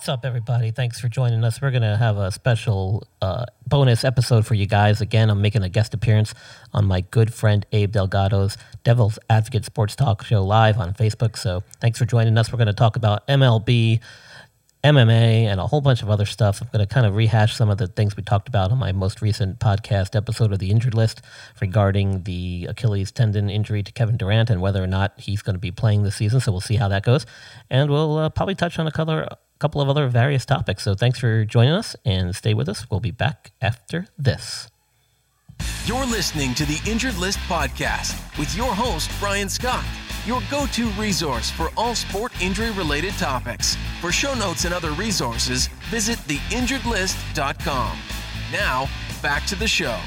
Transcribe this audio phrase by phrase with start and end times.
[0.00, 0.70] What's up, everybody?
[0.70, 1.60] Thanks for joining us.
[1.60, 5.02] We're going to have a special uh, bonus episode for you guys.
[5.02, 6.32] Again, I'm making a guest appearance
[6.72, 11.36] on my good friend Abe Delgado's Devil's Advocate Sports Talk Show live on Facebook.
[11.36, 12.50] So thanks for joining us.
[12.50, 14.00] We're going to talk about MLB,
[14.82, 16.62] MMA, and a whole bunch of other stuff.
[16.62, 18.92] I'm going to kind of rehash some of the things we talked about on my
[18.92, 21.20] most recent podcast episode of the injured list
[21.60, 25.60] regarding the Achilles tendon injury to Kevin Durant and whether or not he's going to
[25.60, 26.40] be playing this season.
[26.40, 27.26] So we'll see how that goes.
[27.68, 29.28] And we'll uh, probably touch on a color
[29.60, 30.82] couple of other various topics.
[30.82, 32.90] So thanks for joining us and stay with us.
[32.90, 34.68] We'll be back after this.
[35.84, 39.84] You're listening to the Injured List podcast with your host, Brian Scott,
[40.24, 43.76] your go to resource for all sport injury related topics.
[44.00, 47.98] For show notes and other resources, visit theinjuredlist.com.
[48.52, 48.88] Now,
[49.22, 49.98] back to the show.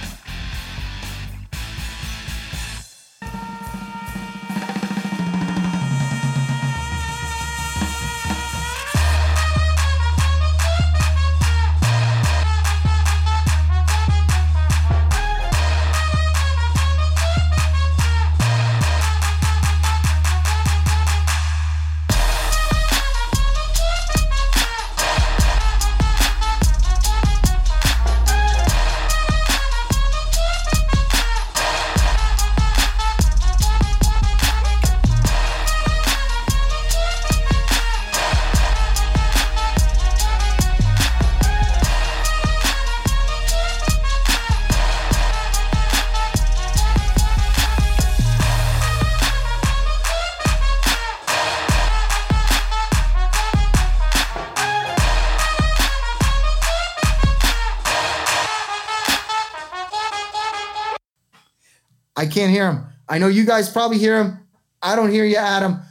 [62.23, 62.85] I can't hear him.
[63.09, 64.39] I know you guys probably hear him.
[64.81, 65.81] I don't hear you, Adam.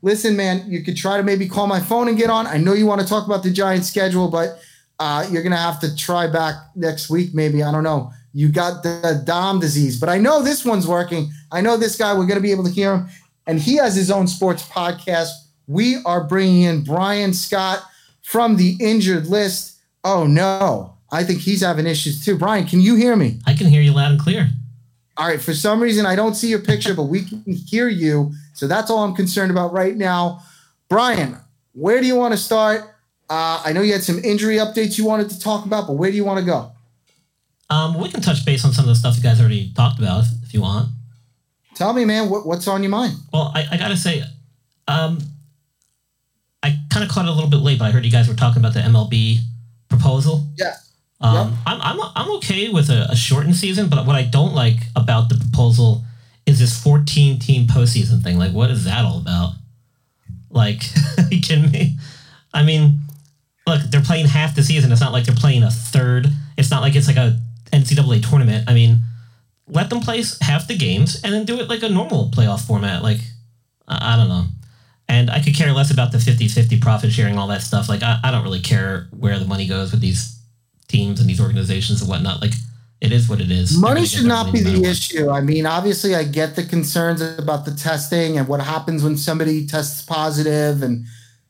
[0.00, 2.46] Listen, man, you could try to maybe call my phone and get on.
[2.46, 4.58] I know you want to talk about the Giants schedule, but
[4.98, 7.62] uh, you're going to have to try back next week, maybe.
[7.62, 8.10] I don't know.
[8.32, 11.30] You got the Dom disease, but I know this one's working.
[11.52, 13.08] I know this guy, we're going to be able to hear him.
[13.46, 15.28] And he has his own sports podcast.
[15.66, 17.82] We are bringing in Brian Scott
[18.22, 19.78] from the injured list.
[20.04, 20.94] Oh, no.
[21.10, 22.38] I think he's having issues too.
[22.38, 23.40] Brian, can you hear me?
[23.46, 24.48] I can hear you loud and clear.
[25.16, 25.40] All right.
[25.40, 28.32] For some reason, I don't see your picture, but we can hear you.
[28.54, 30.40] So that's all I'm concerned about right now.
[30.88, 31.36] Brian,
[31.72, 32.82] where do you want to start?
[33.28, 36.10] Uh, I know you had some injury updates you wanted to talk about, but where
[36.10, 36.72] do you want to go?
[37.70, 40.24] Um, we can touch base on some of the stuff you guys already talked about
[40.24, 40.90] if, if you want.
[41.74, 43.14] Tell me, man, what, what's on your mind?
[43.32, 44.22] Well, I, I got to say,
[44.86, 45.18] um,
[46.62, 48.34] I kind of caught it a little bit late, but I heard you guys were
[48.34, 49.38] talking about the MLB
[49.88, 50.46] proposal.
[50.58, 50.74] Yeah.
[51.22, 51.58] Um, Yep.
[51.66, 55.28] I'm, I'm, I'm okay with a, a shortened season, but what I don't like about
[55.28, 56.02] the proposal
[56.46, 58.38] is this 14 team postseason thing.
[58.38, 59.52] Like, what is that all about?
[60.50, 60.82] Like,
[61.30, 61.96] you kidding me?
[62.52, 63.00] I mean,
[63.66, 64.90] look, they're playing half the season.
[64.92, 66.26] It's not like they're playing a third.
[66.56, 67.38] It's not like it's like a
[67.72, 68.68] NCAA tournament.
[68.68, 69.02] I mean,
[69.68, 73.02] let them play half the games and then do it like a normal playoff format.
[73.02, 73.20] Like,
[73.86, 74.46] I, I don't know.
[75.08, 77.88] And I could care less about the 50 50 profit sharing, all that stuff.
[77.88, 80.41] Like, I, I don't really care where the money goes with these
[80.92, 82.40] teams and these organizations and whatnot.
[82.40, 82.52] Like,
[83.00, 83.76] it is what it is.
[83.76, 84.90] Money should not be the what.
[84.90, 85.28] issue.
[85.28, 89.66] I mean, obviously, I get the concerns about the testing and what happens when somebody
[89.66, 91.04] tests positive and,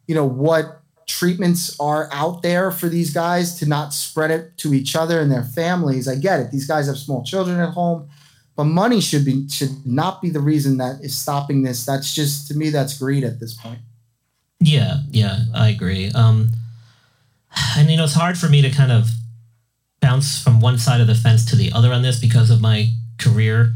[0.07, 4.73] you know, what treatments are out there for these guys to not spread it to
[4.73, 6.09] each other and their families.
[6.09, 6.50] I get it.
[6.50, 8.09] These guys have small children at home,
[8.56, 11.85] but money should be should not be the reason that is stopping this.
[11.85, 13.81] That's just to me that's greed at this point.
[14.61, 16.11] Yeah, yeah, I agree.
[16.12, 16.53] Um,
[17.77, 19.09] and you know, it's hard for me to kind of
[20.12, 22.88] bounce from one side of the fence to the other on this because of my
[23.19, 23.73] career.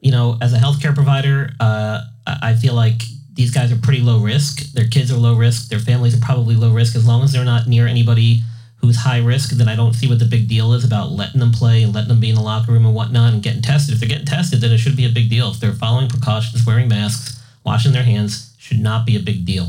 [0.00, 4.20] You know, as a healthcare provider, uh, I feel like these guys are pretty low
[4.20, 4.72] risk.
[4.72, 5.68] Their kids are low risk.
[5.68, 6.96] Their families are probably low risk.
[6.96, 8.42] As long as they're not near anybody
[8.76, 11.52] who's high risk, then I don't see what the big deal is about letting them
[11.52, 13.94] play and letting them be in the locker room and whatnot and getting tested.
[13.94, 15.50] If they're getting tested, then it should be a big deal.
[15.50, 19.68] If they're following precautions, wearing masks, washing their hands, should not be a big deal.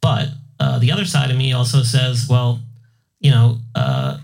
[0.00, 0.28] But
[0.60, 2.60] uh, the other side of me also says, well,
[3.20, 4.18] you know, uh,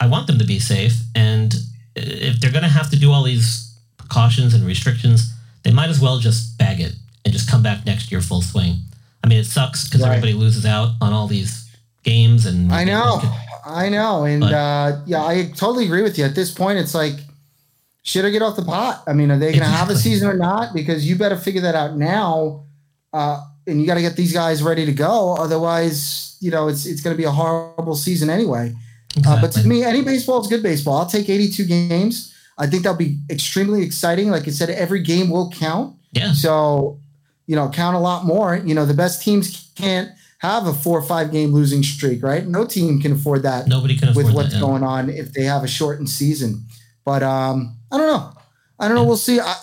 [0.00, 1.54] I want them to be safe, and
[1.96, 5.32] if they're going to have to do all these precautions and restrictions,
[5.64, 8.76] they might as well just bag it and just come back next year full swing.
[9.24, 10.10] I mean, it sucks because Right.
[10.10, 11.66] everybody loses out on all these
[12.04, 13.20] games, and I know,
[13.66, 16.24] I know, and But- uh, yeah, I totally agree with you.
[16.24, 17.18] At this point, it's like
[18.04, 19.02] shit I get off the pot.
[19.06, 20.72] I mean, are they going to have a season or not?
[20.72, 22.62] Because you better figure that out now,
[23.12, 25.34] uh, and you got to get these guys ready to go.
[25.34, 28.72] Otherwise, you know, it's it's going to be a horrible season anyway.
[29.26, 30.98] Uh, but to me, any baseball is good baseball.
[30.98, 32.34] I'll take 82 games.
[32.58, 34.30] I think that'll be extremely exciting.
[34.30, 35.96] Like I said, every game will count.
[36.12, 37.00] yeah, So,
[37.46, 38.56] you know, count a lot more.
[38.56, 42.46] You know, the best teams can't have a four or five game losing streak, right?
[42.46, 44.56] No team can afford that nobody can afford with what's that.
[44.56, 44.60] yeah.
[44.60, 46.64] going on if they have a shortened season.
[47.04, 48.32] But um, I don't know.
[48.78, 49.04] I don't know.
[49.04, 49.40] We'll see.
[49.40, 49.56] I,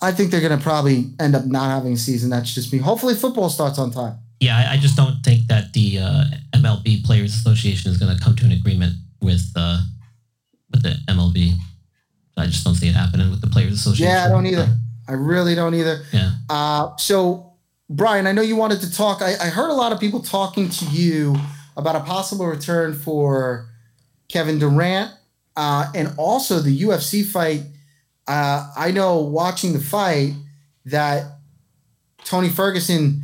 [0.00, 2.30] I think they're going to probably end up not having a season.
[2.30, 2.78] That's just me.
[2.78, 4.18] Hopefully, football starts on time.
[4.40, 6.24] Yeah, I, I just don't think that the uh,
[6.64, 9.80] MLB Players Association is going to come to an agreement with uh,
[10.70, 11.54] with the MLB.
[12.36, 14.12] I just don't see it happening with the Players Association.
[14.12, 14.68] Yeah, I don't either.
[15.08, 16.02] I really don't either.
[16.12, 16.32] Yeah.
[16.48, 17.52] Uh, so,
[17.88, 19.22] Brian, I know you wanted to talk.
[19.22, 21.36] I, I heard a lot of people talking to you
[21.76, 23.68] about a possible return for
[24.28, 25.12] Kevin Durant
[25.56, 27.62] uh, and also the UFC fight.
[28.26, 30.32] Uh, I know watching the fight
[30.86, 31.24] that
[32.24, 33.22] Tony Ferguson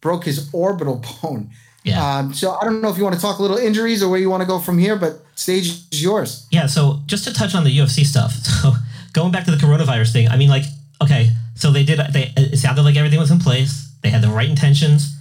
[0.00, 1.50] broke his orbital bone.
[1.84, 2.18] Yeah.
[2.18, 4.20] Um, so I don't know if you want to talk a little injuries or where
[4.20, 6.46] you want to go from here, but stage is yours.
[6.50, 8.34] Yeah, so just to touch on the UFC stuff.
[8.62, 8.72] So
[9.12, 10.64] going back to the coronavirus thing, I mean, like,
[11.02, 11.98] okay, so they did.
[12.12, 13.90] They it sounded like everything was in place.
[14.02, 15.16] They had the right intentions,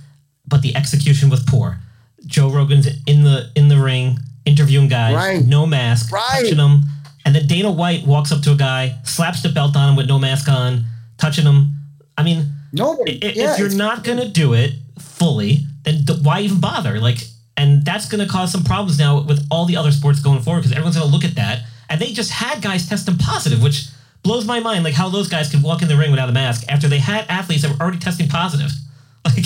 [0.48, 1.80] but the execution was poor.
[2.26, 5.46] Joe Rogan's in the in the ring interviewing guys, Right.
[5.46, 6.28] no mask, Right.
[6.42, 6.84] touching them,
[7.26, 10.08] and then Dana White walks up to a guy, slaps the belt on him with
[10.08, 10.86] no mask on,
[11.18, 11.74] touching him.
[12.18, 13.14] I mean, Nobody.
[13.24, 17.00] yeah, if you're not gonna do it fully, then th- why even bother?
[17.00, 17.20] Like,
[17.58, 20.72] and that's gonna cause some problems now with all the other sports going forward because
[20.72, 23.86] everyone's gonna look at that, and they just had guys testing positive, which
[24.24, 24.84] blows my mind.
[24.84, 27.26] Like how those guys could walk in the ring without a mask after they had
[27.30, 28.72] athletes that were already testing positive.
[29.26, 29.46] Like,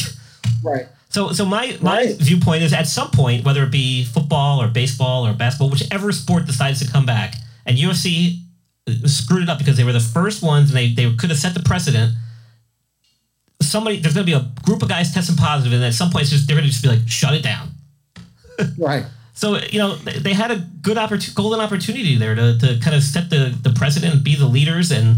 [0.64, 0.88] right.
[1.10, 2.16] so so my my Right.
[2.18, 6.46] viewpoint is at some point, whether it be football or baseball or basketball, whichever sport
[6.46, 8.40] decides to come back, and UFC
[9.06, 11.54] screwed it up because they were the first ones and they, they could have set
[11.54, 12.14] the precedent.
[13.64, 16.32] Somebody there's gonna be a group of guys testing positive, and at some point it's
[16.32, 17.70] just they're gonna just be like, shut it down.
[18.78, 19.06] Right.
[19.34, 23.02] So you know they, had a good opportunity, golden opportunity there to, to kind of
[23.04, 25.18] set the the precedent, be the leaders, and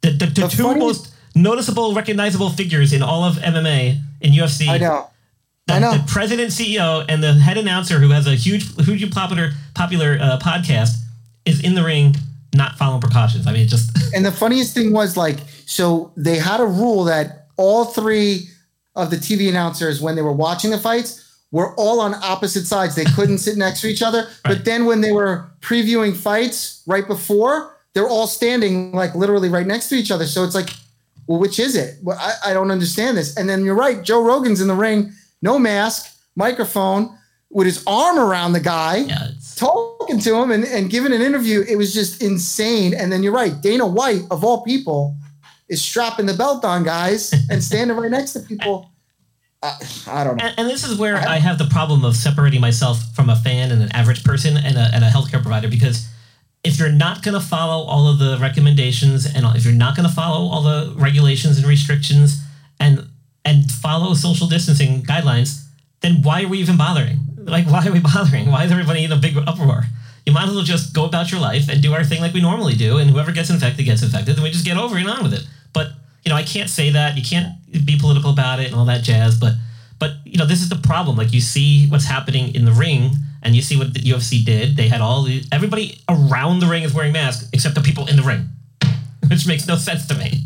[0.00, 4.32] the the, the, The two funny- most noticeable, recognizable figures in all of MMA in
[4.32, 5.10] UFC I know.
[5.66, 5.92] the, I know.
[5.96, 10.38] the president, CEO, and the head announcer who has a huge, huge popular, popular uh,
[10.38, 10.94] podcast
[11.44, 12.14] is in the ring,
[12.54, 13.46] not following precautions.
[13.46, 17.04] I mean, it just And the funniest thing was like, so they had a rule
[17.04, 18.48] that all three
[18.96, 21.20] of the TV announcers, when they were watching the fights,
[21.50, 22.94] were all on opposite sides.
[22.94, 24.28] They couldn't sit next to each other.
[24.44, 29.66] But then when they were previewing fights right before, they're all standing like literally right
[29.66, 30.26] next to each other.
[30.26, 30.70] So it's like,
[31.26, 31.98] well, which is it?
[32.02, 33.36] Well, I, I don't understand this.
[33.36, 35.12] And then you're right, Joe Rogan's in the ring,
[35.42, 37.16] no mask, microphone,
[37.50, 41.64] with his arm around the guy yeah, talking to him and, and giving an interview.
[41.68, 42.94] It was just insane.
[42.94, 45.16] And then you're right, Dana White, of all people,
[45.68, 48.90] is strapping the belt on guys and standing right next to people.
[49.62, 49.76] I,
[50.08, 50.44] I don't know.
[50.44, 53.70] and, and this is where I have the problem of separating myself from a fan
[53.72, 56.06] and an average person and a, and a healthcare provider because
[56.64, 60.08] if you're not going to follow all of the recommendations and if you're not going
[60.08, 62.42] to follow all the regulations and restrictions
[62.80, 63.06] and
[63.44, 65.64] and follow social distancing guidelines,
[66.00, 67.18] then why are we even bothering?
[67.36, 68.50] Like, why are we bothering?
[68.50, 69.84] Why is everybody in a big uproar?
[70.26, 72.40] You might as well just go about your life and do our thing like we
[72.40, 75.22] normally do, and whoever gets infected gets infected, and we just get over and on
[75.22, 75.46] with it.
[75.72, 75.88] But
[76.24, 77.16] you know, I can't say that.
[77.16, 77.54] You can't
[77.84, 79.38] be political about it and all that jazz.
[79.38, 79.54] But
[79.98, 81.16] but you know, this is the problem.
[81.16, 83.10] Like you see what's happening in the ring,
[83.42, 84.76] and you see what the UFC did.
[84.76, 88.16] They had all the everybody around the ring is wearing masks except the people in
[88.16, 88.48] the ring,
[89.28, 90.44] which makes no sense to me.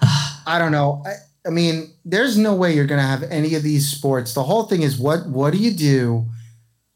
[0.46, 1.04] I don't know.
[1.06, 1.12] I,
[1.46, 4.34] I mean, there's no way you're going to have any of these sports.
[4.34, 6.26] The whole thing is what what do you do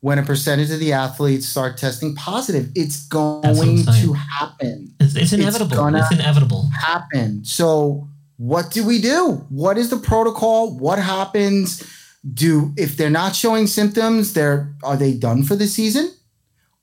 [0.06, 2.70] when a percentage of the athletes start testing positive?
[2.76, 4.06] It's going That's what I'm saying.
[4.06, 4.94] to happen.
[5.00, 5.76] It's, it's inevitable.
[5.76, 6.62] gonna- it's inevitable.
[6.90, 7.44] happen.
[7.44, 9.44] So what do we do?
[9.48, 10.76] What is the protocol?
[10.78, 11.82] What happens?
[12.44, 16.06] Do if they're not showing symptoms, they're are they done for the season?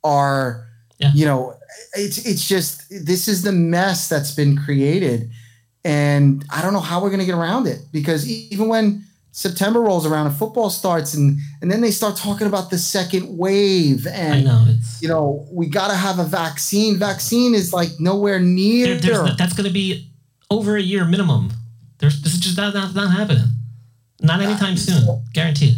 [0.04, 0.68] Are
[1.00, 1.12] Yeah.
[1.14, 1.56] you know,
[1.96, 5.30] it's it's just this is the mess that's been created.
[5.86, 10.06] And I don't know how we're gonna get around it because even when September rolls
[10.06, 14.12] around and football starts and and then they start talking about the second wave I
[14.12, 14.64] and know.
[14.68, 16.98] It's you know we got to have a vaccine.
[16.98, 18.96] Vaccine is like nowhere near.
[18.96, 20.08] there, there's, that's going to be
[20.52, 21.52] over a year minimum.
[21.98, 23.46] There's this is just not not, not happening.
[24.22, 25.78] Not anytime soon, guaranteed.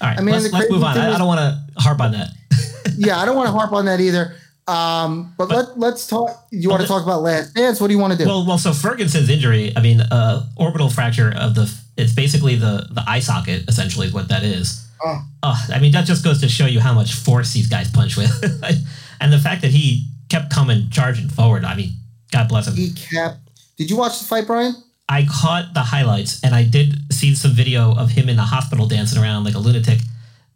[0.00, 0.98] All right, I mean, let's, let's move on.
[0.98, 2.28] I, I don't want to harp on that.
[2.96, 4.34] yeah, I don't want to harp on that either.
[4.66, 6.46] Um, but, let let's talk.
[6.50, 7.82] You want to talk about last dance?
[7.82, 8.24] What do you want to do?
[8.24, 9.72] Well, well, so Ferguson's injury.
[9.76, 11.81] I mean, uh, orbital fracture of the.
[11.96, 13.68] It's basically the the eye socket.
[13.68, 14.88] Essentially, is what that is.
[15.04, 15.22] Oh.
[15.42, 18.16] Oh, I mean, that just goes to show you how much force these guys punch
[18.16, 18.30] with,
[19.20, 21.64] and the fact that he kept coming charging forward.
[21.64, 21.90] I mean,
[22.30, 22.74] God bless him.
[22.74, 23.38] he kept.
[23.76, 24.74] Did you watch the fight, Brian?
[25.08, 28.86] I caught the highlights, and I did see some video of him in the hospital
[28.86, 29.98] dancing around like a lunatic.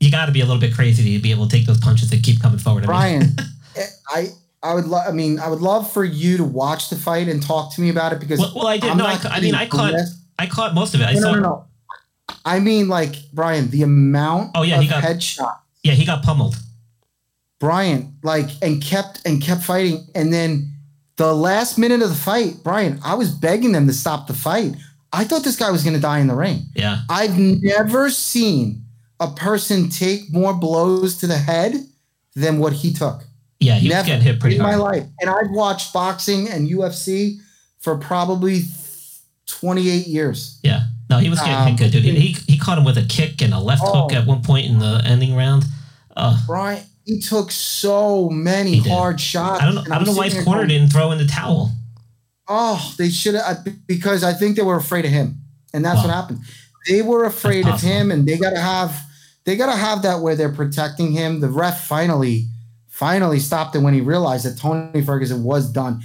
[0.00, 2.12] You got to be a little bit crazy to be able to take those punches
[2.12, 2.86] and keep coming forward.
[2.86, 3.36] I mean, Brian,
[3.76, 4.28] eh, I
[4.62, 5.06] I would love.
[5.08, 7.90] I mean, I would love for you to watch the fight and talk to me
[7.90, 8.90] about it because well, well, I did.
[8.90, 9.94] I'm No, I, ca- I mean, I caught.
[10.38, 11.04] I caught most of it.
[11.04, 11.32] I No, saw.
[11.34, 11.64] no, no.
[12.44, 15.56] I mean, like Brian, the amount Oh, yeah, of he got- headshot.
[15.82, 16.56] Yeah, he got pummeled.
[17.58, 20.72] Brian, like, and kept and kept fighting, and then
[21.16, 24.74] the last minute of the fight, Brian, I was begging them to stop the fight.
[25.12, 26.66] I thought this guy was going to die in the ring.
[26.74, 28.84] Yeah, I've never seen
[29.20, 31.74] a person take more blows to the head
[32.34, 33.24] than what he took.
[33.60, 35.04] yeah, he was getting hit pretty in my life.
[35.20, 37.38] And I've watched boxing and UFC
[37.78, 38.60] for probably
[39.46, 40.58] 28 years.
[40.62, 42.04] Yeah, no, he was getting Um, good, dude.
[42.04, 44.02] He he caught him with a kick and a left Oh.
[44.02, 45.64] hook at one point in the ending round.
[46.16, 49.62] Uh, Brian, he took so many hard shots.
[49.62, 49.82] I don't know.
[49.94, 51.72] I don't know why his corner going, didn't throw in the towel.
[52.48, 55.38] Oh, they should have because I think they were afraid of him,
[55.74, 56.04] and that's Wow.
[56.04, 56.40] what happened.
[56.88, 59.00] They were afraid of him, and they gotta have
[59.44, 61.40] they gotta have that where they're protecting him.
[61.40, 62.48] The ref finally
[62.88, 66.02] finally stopped it when he realized that Tony Ferguson was done,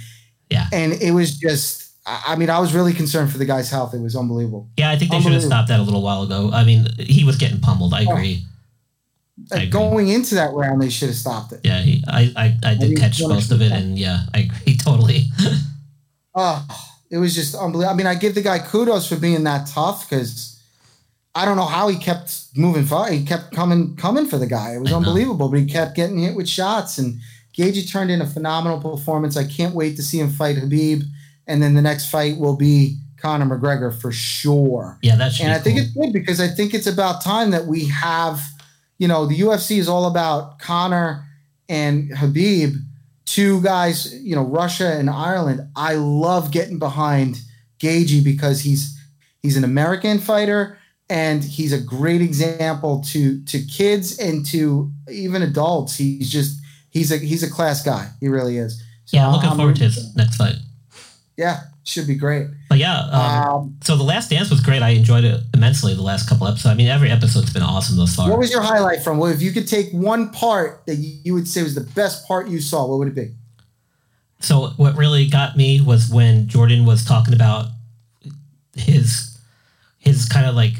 [0.50, 1.81] Yeah, and it was just.
[2.06, 3.94] I I mean, I was really concerned for the guy's health.
[3.94, 4.68] It was unbelievable.
[4.76, 4.90] yeah.
[4.90, 6.50] I think they should have stopped that a little while ago.
[6.52, 7.94] I mean, he was getting pummeled.
[7.94, 8.12] I Oh.
[8.12, 8.44] agree.
[9.50, 9.70] Uh, I agree.
[9.70, 11.60] going into that round, they should have stopped it.
[11.64, 14.76] Yeah, he, I, I, I did mean, catch most of it, and yeah, I agree
[14.88, 15.24] totally.
[16.34, 16.66] Oh,
[17.10, 17.92] it was just unbelievable.
[17.92, 20.60] I mean, I give the guy kudos for being that tough because
[21.34, 23.12] I don't know how he kept moving forward.
[23.12, 24.74] He kept coming, coming for the guy.
[24.74, 24.98] It was I know.
[24.98, 26.98] unbelievable, but he kept getting hit with shots.
[26.98, 27.18] And
[27.56, 29.36] Gaethje turned in a phenomenal performance.
[29.36, 31.02] I can't wait to see him fight Khabib,
[31.46, 34.98] and then the next fight will be Conor McGregor for sure.
[35.02, 35.84] Yeah, that's And I think cool.
[35.84, 38.42] it's good because I think it's about time that we have,
[38.98, 41.24] you know, the UFC is all about Conor
[41.68, 42.74] and Khabib,
[43.24, 45.68] two guys, you know, Russia and Ireland.
[45.76, 47.40] I love getting behind
[47.78, 48.98] Gaethje because he's
[49.40, 55.42] he's an American fighter and he's a great example to to kids and to even
[55.42, 55.96] adults.
[55.96, 58.08] He's just he's a he's a class guy.
[58.20, 58.82] He really is.
[59.04, 60.56] So yeah, I'm looking I'm forward to his next fight.
[61.36, 62.46] Yeah, should be great.
[62.68, 64.82] But yeah, um, Um, so the last dance was great.
[64.82, 65.94] I enjoyed it immensely.
[65.94, 66.66] The last couple episodes.
[66.66, 68.28] I mean, every episode's been awesome thus far.
[68.28, 69.18] What was your highlight from?
[69.18, 72.26] Well, if you could take one part that you you would say was the best
[72.28, 73.30] part you saw, what would it be?
[74.40, 77.66] So what really got me was when Jordan was talking about
[78.74, 79.38] his
[79.98, 80.74] his kind of like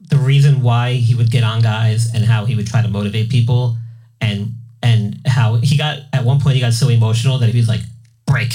[0.00, 3.30] the reason why he would get on guys and how he would try to motivate
[3.30, 3.76] people
[4.20, 7.68] and and how he got at one point he got so emotional that he was
[7.68, 7.80] like
[8.26, 8.52] break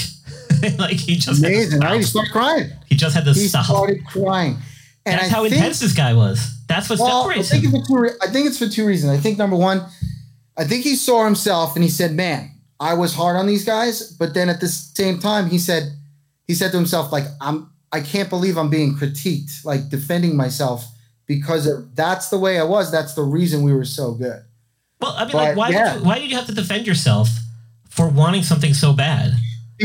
[0.78, 1.96] like he just Amazing, right?
[1.96, 2.70] He started crying.
[2.86, 4.56] he just had to He stop started crying.
[5.04, 7.64] And that's I how think, intense this guy was that's what Well, I separates think,
[7.64, 9.12] him for two, re- I think it's for two reasons.
[9.12, 9.82] I think number one,
[10.56, 14.12] I think he saw himself and he said, "Man, I was hard on these guys,"
[14.12, 15.92] but then at the same time, he said,
[16.46, 20.84] he said to himself, "Like I'm, I can't believe I'm being critiqued, like defending myself
[21.26, 22.90] because of, that's the way I was.
[22.90, 24.42] That's the reason we were so good."
[25.02, 25.94] well I mean but, like why yeah.
[25.94, 27.28] did you, why did you have to defend yourself
[27.90, 29.32] for wanting something so bad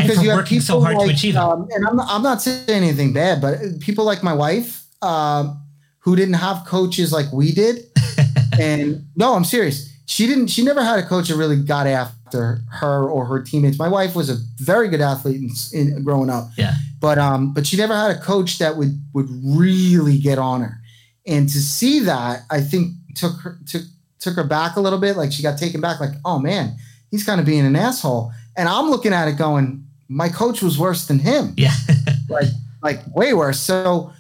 [0.02, 1.40] because you have working so people hard to like, achieve it.
[1.40, 5.62] Um, and I'm not, I'm not saying anything bad, but people like my wife, um,
[6.00, 7.86] who didn't have coaches like we did,
[8.60, 9.94] and no, I'm serious.
[10.06, 10.48] She didn't.
[10.48, 13.78] She never had a coach that really got after her or her teammates.
[13.78, 15.42] My wife was a very good athlete
[15.74, 19.00] in, in growing up, yeah but um, but she never had a coach that would
[19.14, 20.80] would really get on her.
[21.26, 23.84] And to see that, I think took her took
[24.20, 25.18] took her back a little bit.
[25.18, 26.00] Like she got taken back.
[26.00, 26.76] Like, oh man,
[27.12, 28.32] he's kind of being an asshole.
[28.56, 31.54] And I'm looking at it going, my coach was worse than him.
[31.58, 31.74] yeah
[32.30, 32.48] Like
[32.84, 33.60] like way worse.
[33.60, 34.12] So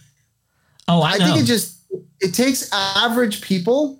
[0.88, 1.82] oh I, I, think it just
[2.22, 4.00] it takes average people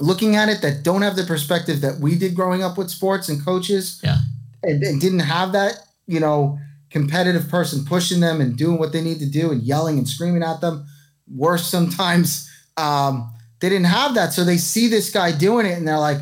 [0.00, 3.28] looking at it that don't have the perspective that we did growing up with sports
[3.28, 4.16] and coaches yeah
[4.62, 5.74] and, and didn't have that,
[6.06, 6.58] you know,
[6.90, 10.42] competitive person pushing them and doing what they need to do and yelling and screaming
[10.42, 10.86] at them.
[11.34, 12.50] Worse sometimes.
[12.76, 14.32] Um, they didn't have that.
[14.32, 16.18] So they see this guy doing it and they're like,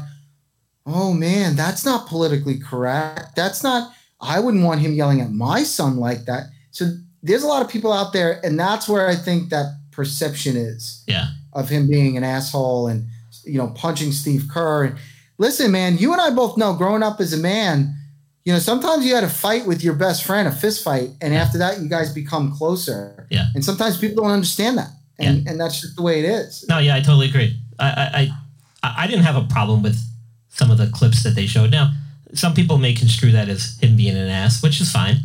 [0.86, 3.36] oh man, that's not politically correct.
[3.36, 6.44] That's not, I wouldn't want him yelling at my son like that.
[6.70, 6.90] So
[7.22, 11.02] there's a lot of people out there, and that's where I think that perception is
[11.08, 13.06] yeah of him being an asshole and
[13.44, 14.84] you know punching Steve Kerr.
[14.84, 14.98] And
[15.38, 17.94] listen, man, you and I both know growing up as a man,
[18.44, 21.34] you know sometimes you had a fight with your best friend, a fist fight, and
[21.34, 23.26] after that you guys become closer.
[23.30, 23.46] Yeah.
[23.54, 26.64] And sometimes people don't understand that, and and that's just the way it is.
[26.68, 27.58] No, yeah, I totally agree.
[27.78, 28.32] I, I,
[28.82, 29.98] I, I didn't have a problem with
[30.48, 31.70] some of the clips that they showed.
[31.70, 31.92] Now,
[32.34, 35.16] some people may construe that as him being an ass, which is fine.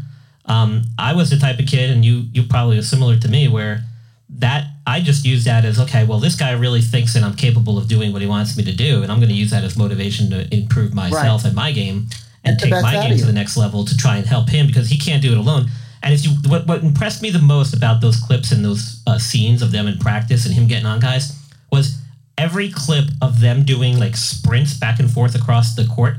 [0.45, 3.47] Um, I was the type of kid, and you you probably are similar to me,
[3.47, 3.83] where
[4.29, 6.05] that I just use that as okay.
[6.05, 8.73] Well, this guy really thinks that I'm capable of doing what he wants me to
[8.75, 11.47] do, and I'm going to use that as motivation to improve myself Right.
[11.47, 12.07] and my game
[12.43, 14.97] and take my game to the next level to try and help him because he
[14.97, 15.67] can't do it alone.
[16.01, 19.17] And if you what what impressed me the most about those clips and those uh,
[19.17, 21.39] scenes of them in practice and him getting on guys
[21.71, 21.97] was
[22.37, 26.15] every clip of them doing like sprints back and forth across the court.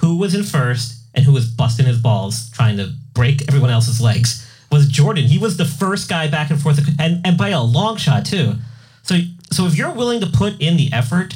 [0.00, 4.00] Who was in first and who was busting his balls trying to break everyone else's
[4.00, 5.24] legs was Jordan.
[5.24, 8.54] He was the first guy back and forth and and by a long shot too.
[9.02, 9.16] So
[9.52, 11.34] so if you're willing to put in the effort,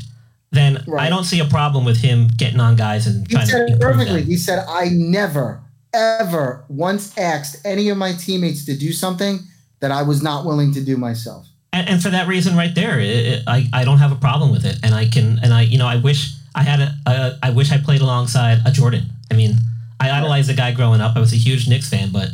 [0.51, 3.67] then I don't see a problem with him getting on guys and He trying said
[3.69, 4.21] to it perfectly.
[4.23, 4.27] them.
[4.31, 5.61] He said, I never,
[5.95, 9.39] ever once asked any of my teammates to do something
[9.79, 11.47] that I was not willing to do myself.
[11.73, 14.51] and, and for that reason right there it, it, I, I don't have a problem
[14.51, 17.39] with it and i can and i you know i wish i had a, a
[17.43, 19.05] i wish i played alongside a jordan.
[19.31, 19.55] I mean
[20.01, 21.17] i idolized the guy growing up.
[21.17, 22.29] I was a huge Knicks fan but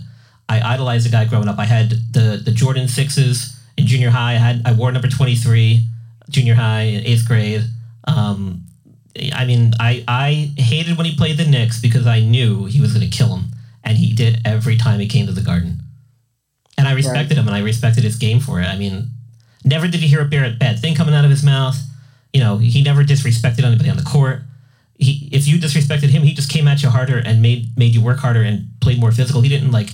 [0.49, 1.59] i idolized the guy growing up.
[1.59, 4.35] I had the the jordan sixes in junior high.
[4.35, 5.87] I had i wore number 23
[6.31, 7.63] junior high in eighth grade.
[8.07, 8.65] Um
[9.35, 12.93] i mean i i hated when he played the Knicks because i knew he was
[12.93, 13.47] going to kill him
[13.87, 15.79] and he did every time he came to the garden.
[16.77, 18.67] And I respected him and I respected his game for it.
[18.67, 19.09] I mean,
[19.65, 21.79] never did you hear a bad thing coming out of his mouth.
[22.37, 24.41] You know, he never disrespected anybody on the court.
[24.99, 28.05] He, if you disrespected him, he just came at you harder and made made you
[28.05, 29.41] work harder and played more physical.
[29.41, 29.89] He didn't like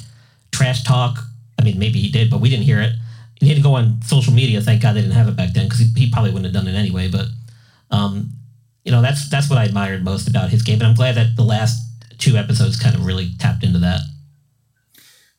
[0.50, 1.20] trash talk.
[1.56, 2.94] I mean, maybe he did, but we didn't hear it.
[3.38, 4.60] He didn't go on social media.
[4.60, 6.66] Thank God they didn't have it back then because he, he probably wouldn't have done
[6.66, 7.08] it anyway.
[7.08, 7.26] But
[7.92, 8.30] um,
[8.84, 11.36] you know, that's that's what I admired most about his game, and I'm glad that
[11.36, 11.78] the last
[12.18, 14.00] two episodes kind of really tapped into that.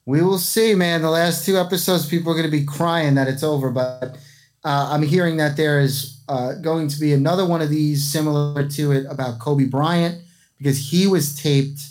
[0.06, 1.02] We will see, man.
[1.02, 4.16] The last two episodes, people are going to be crying that it's over, but
[4.64, 8.68] uh, I'm hearing that there is uh, going to be another one of these similar
[8.68, 10.22] to it about Kobe Bryant
[10.58, 11.82] because he was taped.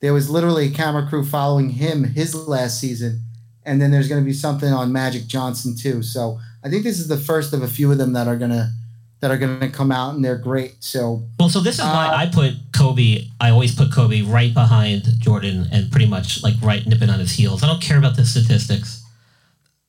[0.00, 3.22] There was literally a camera crew following him his last season,
[3.64, 6.02] and then there's going to be something on Magic Johnson too.
[6.02, 8.72] So I think this is the first of a few of them that are gonna
[9.20, 10.76] that are gonna come out, and they're great.
[10.80, 13.26] So Well, so this is why Uh, I put Kobe.
[13.40, 17.32] I always put Kobe right behind Jordan and pretty much like right nipping on his
[17.32, 17.62] heels.
[17.62, 19.02] I don't care about the statistics.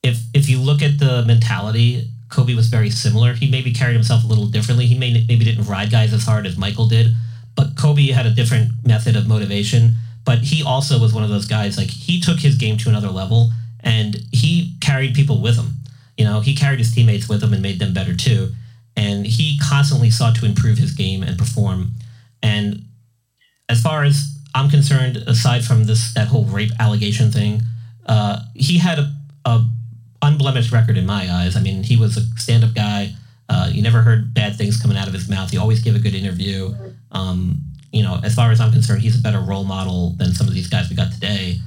[0.04, 3.34] If if you look at the mentality, Kobe was very similar.
[3.34, 4.88] He maybe carried himself a little differently.
[4.88, 7.13] He may, maybe didn't ride guys as hard as Michael did,
[7.56, 9.96] but Kobe had a different method of motivation.
[10.24, 13.10] But he also was one of those guys like he took his game to another
[13.10, 13.52] level
[13.84, 15.74] and he carried people with him.
[16.17, 18.52] You know, he carried his teammates with him and made them better too.
[18.96, 21.91] And he constantly sought to improve his game and perform.
[22.44, 22.86] And
[23.67, 27.62] as far as I'm concerned, aside from this that whole rape allegation thing,
[28.06, 29.12] uh, he had a,
[29.46, 29.65] a
[30.22, 31.56] unblemished record in my eyes.
[31.56, 33.14] I mean, he was a stand-up guy.
[33.50, 35.52] Uh, you never heard bad things coming out of his mouth.
[35.52, 36.74] He always gave a good interview.
[37.12, 40.48] Um, you know, as far as I'm concerned, he's a better role model than some
[40.48, 41.58] of these guys we got today.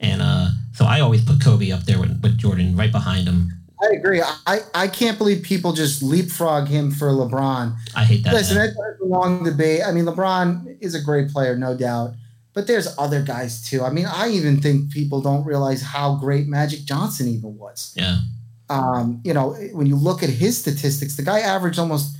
[0.00, 3.52] And uh, so I always put Kobe up there with, with Jordan right behind him.
[3.82, 4.22] I agree.
[4.46, 7.74] I, I can't believe people just leapfrog him for LeBron.
[7.96, 8.34] I hate that.
[8.34, 8.66] Listen, man.
[8.66, 9.80] that's a long debate.
[9.86, 12.12] I mean, LeBron is a great player, no doubt.
[12.52, 13.82] But there's other guys too.
[13.84, 17.92] I mean, I even think people don't realize how great Magic Johnson even was.
[17.96, 18.18] yeah.
[18.68, 22.16] Um, you know, when you look at his statistics, the guy averaged almost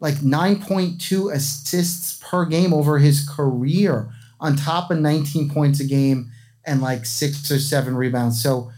[0.00, 6.30] like 9.2 assists per game over his career, on top of 19 points a game
[6.64, 8.42] and like six or seven rebounds.
[8.42, 8.70] So,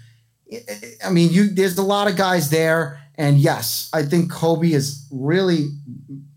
[0.52, 0.62] I-
[1.06, 5.06] I mean, you there's a lot of guys there, and yes, I think Kobe is
[5.10, 5.68] really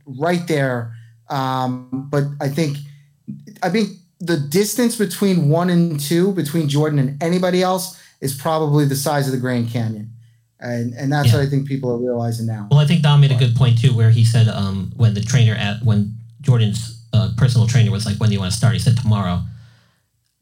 [0.05, 0.95] right there.
[1.29, 2.77] Um, but I think,
[3.61, 3.89] I think
[4.25, 9.25] the distance between one and two, between Jordan and anybody else, is probably the size
[9.27, 10.09] of the Grand Canyon,
[10.59, 11.35] and and that's Yeah.
[11.39, 12.67] what I think people are realizing now.
[12.71, 15.21] Well, I think Don made a good point too, where he said um, when the
[15.21, 16.81] trainer at when Jordan's
[17.13, 19.43] uh, personal trainer was like, "When do you want to start?" He said, "Tomorrow."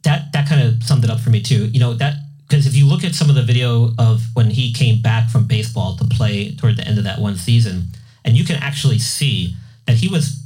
[0.03, 1.65] That that kind of summed it up for me too.
[1.67, 2.15] You know that
[2.47, 5.45] because if you look at some of the video of when he came back from
[5.47, 7.85] baseball to play toward the end of that one season,
[8.25, 9.55] and you can actually see
[9.87, 10.39] that he was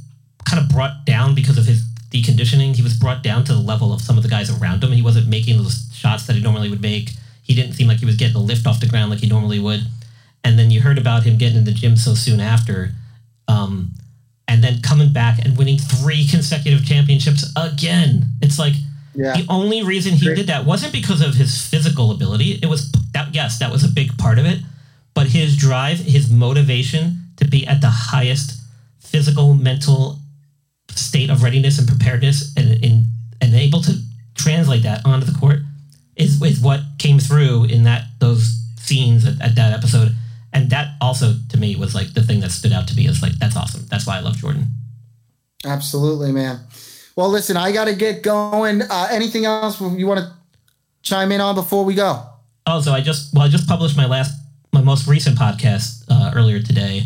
[0.44, 2.74] kind of brought down because of his deconditioning.
[2.76, 4.92] He was brought down to the level of some of the guys around him.
[4.92, 7.10] He wasn't making those shots that he normally would make.
[7.42, 9.58] He didn't seem like he was getting a lift off the ground like he normally
[9.60, 9.80] would.
[10.44, 12.92] And then you heard about him getting in the gym so soon after,
[13.48, 13.90] um,
[14.48, 18.26] and then coming back and winning three consecutive championships again.
[18.40, 18.74] It's like
[19.14, 19.32] Yeah.
[19.36, 22.58] the only reason he did that wasn't because of his physical ability.
[22.62, 24.60] It was that yes, that was a big part of it,
[25.14, 28.60] but his drive, his motivation to be at the highest
[29.00, 30.20] physical, mental
[30.96, 33.06] state of readiness and preparedness, and and,
[33.40, 33.92] and able to
[34.34, 35.60] translate that onto the court
[36.16, 40.14] is is what came through in that those scenes at, at that episode.
[40.52, 43.22] And that also to me was like the thing that stood out to me is
[43.22, 43.86] like that's awesome.
[43.90, 44.68] That's why I love Jordan.
[45.64, 46.60] Absolutely, man.
[47.16, 48.82] Well, listen, I got to get going.
[48.82, 50.32] Uh, anything else you want to
[51.02, 52.22] chime in on before we go?
[52.66, 54.34] Oh, so I just well, I just published my last,
[54.72, 57.04] my most recent podcast uh, earlier today.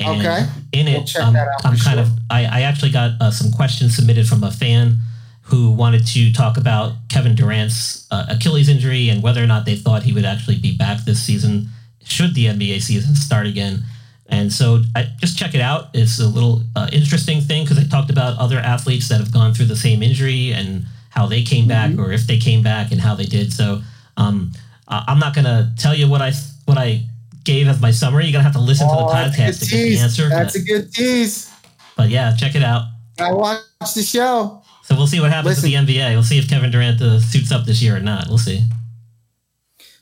[0.00, 0.46] And okay.
[0.72, 2.00] In it, we'll um, I'm kind sure.
[2.00, 4.98] of I, I actually got uh, some questions submitted from a fan
[5.42, 9.76] who wanted to talk about Kevin Durant's uh, Achilles injury and whether or not they
[9.76, 11.68] thought he would actually be back this season
[12.02, 13.82] should the NBA season start again.
[14.28, 15.88] And so I, just check it out.
[15.92, 19.52] It's a little uh, interesting thing because I talked about other athletes that have gone
[19.52, 22.00] through the same injury and how they came back mm-hmm.
[22.00, 23.52] or if they came back and how they did.
[23.52, 23.82] So
[24.16, 24.52] um,
[24.86, 26.32] I'm not going to tell you what I
[26.66, 27.02] what I
[27.50, 28.24] gave as my summary.
[28.24, 30.28] You're going to have to listen oh, to the oh, podcast to get the answer.
[30.28, 31.52] That's but, a good tease.
[31.96, 32.84] But yeah, check it out.
[33.18, 33.60] I watch
[33.94, 34.62] the show.
[34.84, 36.12] So we'll see what happens Listen, the NBA.
[36.12, 38.28] We'll see if Kevin Durant uh, suits up this year or not.
[38.28, 38.62] We'll see.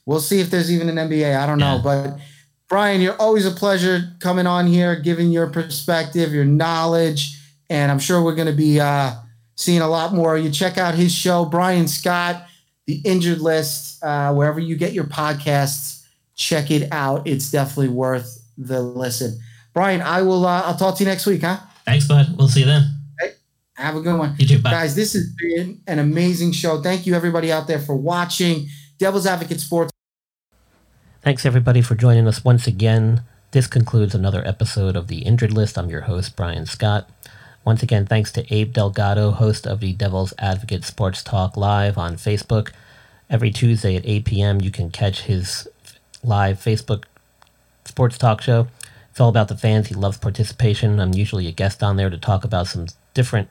[0.07, 1.37] We'll see if there's even an NBA.
[1.37, 1.77] I don't yeah.
[1.77, 2.19] know, but
[2.69, 7.99] Brian, you're always a pleasure coming on here, giving your perspective, your knowledge, and I'm
[7.99, 9.13] sure we're going to be uh,
[9.57, 10.39] seeing a lot more.
[10.39, 12.47] You check out his show, Brian Scott,
[12.87, 15.98] The Injured List, uh, wherever you get your podcasts.
[16.39, 17.27] Check it out.
[17.27, 19.39] It's definitely worth the listen.
[19.75, 20.47] Brian, I will.
[20.47, 21.59] Uh, I'll talk to you next week, huh?
[21.85, 22.35] Thanks, bud.
[22.39, 22.95] We'll see you then.
[23.77, 24.35] Have a good one.
[24.39, 24.59] You too.
[24.59, 24.73] Bye.
[24.73, 26.83] Guys, this has been an amazing show.
[26.83, 29.93] Thank you, everybody out there, for watching Devil's Advocate Sports.
[31.23, 33.23] Thanks, everybody, for joining us once again.
[33.53, 35.79] This concludes another episode of The Injured List.
[35.79, 37.09] I'm your host, Brian Scott.
[37.65, 42.17] Once again, thanks to Abe Delgado, host of the Devil's Advocate Sports Talk Live on
[42.17, 42.73] Facebook.
[43.31, 45.69] Every Tuesday at 8 p.m., you can catch his
[46.23, 47.05] live Facebook
[47.85, 48.69] sports talk show.
[49.11, 49.89] It's all about the fans.
[49.89, 51.01] He loves participation.
[51.01, 53.49] I'm usually a guest on there to talk about some different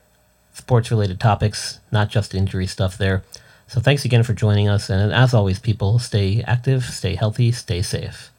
[0.53, 3.23] sports related topics, not just injury stuff there.
[3.67, 4.89] So thanks again for joining us.
[4.89, 8.31] And as always, people, stay active, stay healthy, stay safe.